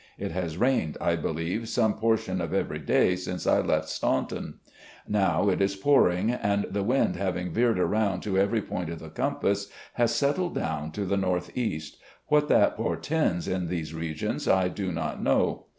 [0.17, 4.55] It has rained, I believe, some portion of every day since I left Staunton.
[5.07, 9.11] Now it is pouring, and the wind, having veered around to every point of the
[9.11, 11.97] compass, has settled down to the northeast.
[12.29, 15.65] What that portends in these regions I do not know.